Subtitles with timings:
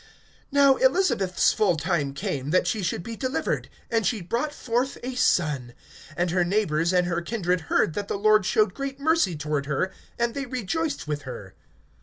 [0.51, 5.13] (57)Now Elisabeth's full time came that she should be delivered; and she brought forth a
[5.13, 5.75] son.
[6.17, 9.91] (58)And her neighbors and her kindred heard that the Lord showed great mercy toward her;
[10.17, 11.53] and they rejoiced with her.